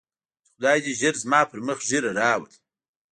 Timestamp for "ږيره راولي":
1.89-2.57